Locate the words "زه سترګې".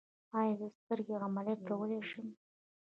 0.59-1.15